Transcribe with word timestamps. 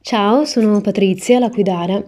Ciao, 0.00 0.44
sono 0.46 0.80
Patrizia 0.80 1.38
Laquidara 1.38 2.02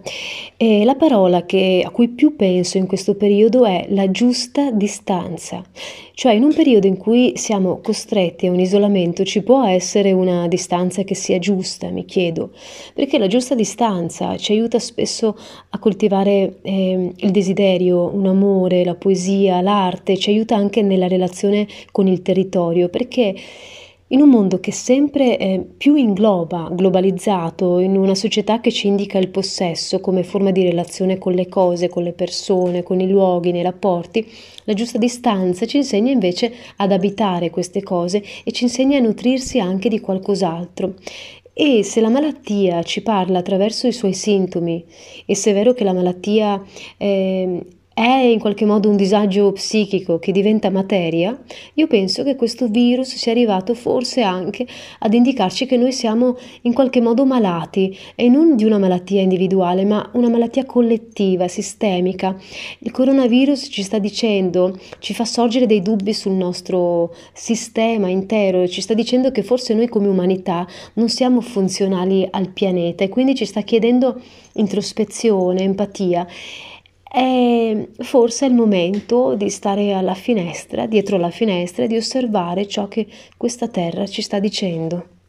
e 0.57 0.83
la 0.85 0.95
parola 0.95 1.45
che- 1.45 1.83
a 1.85 1.91
cui 1.91 2.07
più 2.07 2.35
penso 2.35 2.77
in 2.77 2.87
questo 2.87 3.15
periodo 3.15 3.63
è 3.65 3.85
la 3.89 4.09
giusta 4.09 4.71
distanza. 4.71 5.61
Cioè, 6.13 6.33
in 6.33 6.41
un 6.43 6.53
periodo 6.53 6.87
in 6.87 6.97
cui 6.97 7.33
siamo 7.35 7.79
costretti 7.81 8.47
a 8.47 8.51
un 8.51 8.59
isolamento, 8.59 9.23
ci 9.23 9.43
può 9.43 9.65
essere 9.65 10.13
una 10.13 10.47
distanza 10.47 11.03
che 11.03 11.13
sia 11.15 11.37
giusta, 11.37 11.89
mi 11.91 12.05
chiedo, 12.05 12.51
perché 12.95 13.19
la 13.19 13.27
giusta 13.27 13.53
distanza 13.55 14.35
ci 14.37 14.53
aiuta 14.53 14.79
spesso 14.79 15.37
a 15.69 15.77
coltivare 15.77 16.59
eh, 16.63 17.11
il 17.15 17.31
desiderio, 17.31 18.09
un 18.13 18.25
amore, 18.25 18.83
la 18.83 18.95
poesia, 18.95 19.61
l'arte, 19.61 20.17
ci 20.17 20.31
aiuta 20.31 20.55
anche 20.55 20.81
nella 20.81 21.07
relazione 21.07 21.67
con 21.91 22.07
il 22.07 22.21
territorio, 22.23 22.89
perché 22.89 23.35
in 24.11 24.21
un 24.21 24.29
mondo 24.29 24.59
che 24.59 24.71
sempre 24.71 25.37
eh, 25.37 25.65
più 25.77 25.95
ingloba, 25.95 26.69
globalizzato, 26.71 27.79
in 27.79 27.95
una 27.95 28.15
società 28.15 28.59
che 28.59 28.71
ci 28.71 28.87
indica 28.87 29.17
il 29.17 29.29
possesso 29.29 29.99
come 29.99 30.23
forma 30.23 30.51
di 30.51 30.63
relazione 30.63 31.17
con 31.17 31.33
le 31.33 31.47
cose, 31.47 31.89
con 31.89 32.03
le 32.03 32.11
persone, 32.11 32.83
con 32.83 32.99
i 32.99 33.09
luoghi, 33.09 33.51
nei 33.51 33.63
rapporti, 33.63 34.25
la 34.65 34.73
giusta 34.73 34.97
distanza 34.97 35.65
ci 35.65 35.77
insegna 35.77 36.11
invece 36.11 36.53
ad 36.77 36.91
abitare 36.91 37.49
queste 37.49 37.81
cose 37.83 38.21
e 38.43 38.51
ci 38.51 38.63
insegna 38.63 38.97
a 38.97 39.01
nutrirsi 39.01 39.59
anche 39.59 39.89
di 39.89 39.99
qualcos'altro. 39.99 40.95
E 41.53 41.83
se 41.83 42.01
la 42.01 42.09
malattia 42.09 42.81
ci 42.83 43.01
parla 43.01 43.39
attraverso 43.39 43.87
i 43.87 43.91
suoi 43.91 44.13
sintomi, 44.13 44.83
e 45.25 45.35
se 45.35 45.51
è 45.51 45.53
vero 45.53 45.73
che 45.73 45.83
la 45.83 45.93
malattia 45.93 46.61
eh, 46.97 47.65
è 48.01 48.23
in 48.23 48.39
qualche 48.39 48.65
modo 48.65 48.89
un 48.89 48.95
disagio 48.95 49.51
psichico 49.51 50.17
che 50.17 50.31
diventa 50.31 50.71
materia, 50.71 51.39
io 51.75 51.85
penso 51.85 52.23
che 52.23 52.35
questo 52.35 52.67
virus 52.67 53.15
sia 53.15 53.31
arrivato 53.31 53.75
forse 53.75 54.21
anche 54.21 54.65
ad 54.99 55.13
indicarci 55.13 55.67
che 55.67 55.77
noi 55.77 55.91
siamo 55.91 56.35
in 56.61 56.73
qualche 56.73 56.99
modo 56.99 57.25
malati 57.25 57.95
e 58.15 58.27
non 58.27 58.55
di 58.55 58.63
una 58.63 58.79
malattia 58.79 59.21
individuale, 59.21 59.85
ma 59.85 60.09
una 60.13 60.29
malattia 60.29 60.65
collettiva, 60.65 61.47
sistemica. 61.47 62.35
Il 62.79 62.89
coronavirus 62.89 63.67
ci 63.69 63.83
sta 63.83 63.99
dicendo, 63.99 64.79
ci 64.97 65.13
fa 65.13 65.25
sorgere 65.25 65.67
dei 65.67 65.83
dubbi 65.83 66.13
sul 66.13 66.33
nostro 66.33 67.13
sistema 67.33 68.07
intero, 68.07 68.67
ci 68.67 68.81
sta 68.81 68.95
dicendo 68.95 69.29
che 69.31 69.43
forse 69.43 69.75
noi 69.75 69.87
come 69.87 70.07
umanità 70.07 70.65
non 70.93 71.07
siamo 71.07 71.39
funzionali 71.41 72.27
al 72.31 72.49
pianeta 72.49 73.03
e 73.03 73.09
quindi 73.09 73.35
ci 73.35 73.45
sta 73.45 73.61
chiedendo 73.61 74.19
introspezione, 74.53 75.61
empatia 75.61 76.25
e 77.13 77.89
forse 77.99 78.45
è 78.45 78.49
il 78.49 78.55
momento 78.55 79.35
di 79.35 79.49
stare 79.49 79.93
alla 79.93 80.13
finestra, 80.13 80.85
dietro 80.85 81.17
la 81.17 81.29
finestra 81.29 81.83
e 81.83 81.87
di 81.87 81.97
osservare 81.97 82.67
ciò 82.67 82.87
che 82.87 83.07
questa 83.35 83.67
terra 83.67 84.07
ci 84.07 84.21
sta 84.21 84.39
dicendo. 84.39 85.19